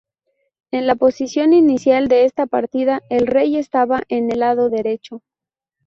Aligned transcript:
En 0.71 0.87
la 0.87 0.95
posición 0.95 1.53
inicial 1.53 2.07
de 2.07 2.25
esta 2.25 2.47
partida 2.47 3.03
el 3.11 3.27
rey 3.27 3.57
estaba 3.57 4.01
en 4.09 4.31
el 4.31 4.39
lado 4.39 4.67
derecho. 4.71 5.21